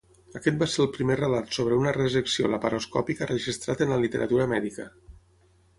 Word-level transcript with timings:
Aquest 0.37 0.55
va 0.61 0.67
ser 0.75 0.79
el 0.83 0.87
primer 0.95 1.17
relat 1.19 1.51
sobre 1.57 1.77
una 1.81 1.93
resecció 1.99 2.49
laparoscòpica 2.55 3.29
registrat 3.35 3.87
en 3.87 3.95
la 3.95 4.03
literatura 4.07 4.51
mèdica. 4.57 4.93